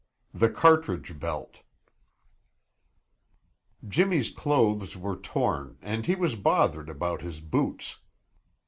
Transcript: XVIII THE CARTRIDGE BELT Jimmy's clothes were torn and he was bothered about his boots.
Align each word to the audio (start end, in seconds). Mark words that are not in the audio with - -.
XVIII 0.33 0.39
THE 0.39 0.49
CARTRIDGE 0.55 1.19
BELT 1.19 1.57
Jimmy's 3.87 4.31
clothes 4.31 4.97
were 4.97 5.15
torn 5.15 5.77
and 5.79 6.07
he 6.07 6.15
was 6.15 6.33
bothered 6.35 6.89
about 6.89 7.21
his 7.21 7.39
boots. 7.39 7.99